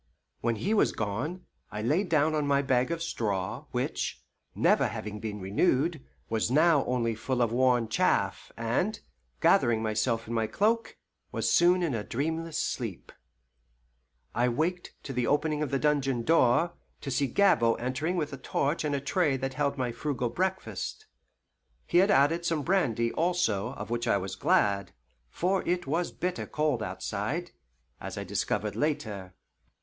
When 0.39 0.55
he 0.55 0.73
was 0.73 0.93
gone, 0.93 1.45
I 1.69 1.83
lay 1.83 2.03
down 2.03 2.33
on 2.33 2.47
my 2.47 2.63
bag 2.63 2.89
of 2.89 3.03
straw, 3.03 3.65
which, 3.69 4.23
never 4.55 4.87
having 4.87 5.19
been 5.19 5.39
renewed, 5.39 6.03
was 6.27 6.49
now 6.49 6.83
only 6.85 7.13
full 7.13 7.39
of 7.39 7.51
worn 7.51 7.87
chaff, 7.87 8.51
and, 8.57 8.99
gathering 9.41 9.83
myself 9.83 10.27
in 10.27 10.33
my 10.33 10.47
cloak, 10.47 10.97
was 11.31 11.47
soon 11.51 11.83
in 11.83 11.93
a 11.93 12.03
dreamless 12.03 12.57
sleep. 12.57 13.11
I 14.33 14.49
waked 14.49 14.95
to 15.03 15.13
the 15.13 15.27
opening 15.27 15.61
of 15.61 15.69
the 15.69 15.77
dungeon 15.77 16.23
door, 16.23 16.73
to 17.01 17.11
see 17.11 17.27
Gabord 17.27 17.79
entering 17.79 18.15
with 18.15 18.33
a 18.33 18.37
torch 18.37 18.83
and 18.83 18.95
a 18.95 18.99
tray 18.99 19.37
that 19.37 19.53
held 19.53 19.77
my 19.77 19.91
frugal 19.91 20.29
breakfast. 20.29 21.05
He 21.85 21.99
had 21.99 22.09
added 22.09 22.43
some 22.43 22.63
brandy, 22.63 23.11
also, 23.13 23.73
of 23.73 23.91
which 23.91 24.07
I 24.07 24.17
was 24.17 24.35
glad, 24.35 24.93
for 25.29 25.61
it 25.67 25.85
was 25.85 26.11
bitter 26.11 26.47
cold 26.47 26.81
outside, 26.81 27.51
as 27.99 28.17
I 28.17 28.23
discovered 28.23 28.75
later. 28.75 29.35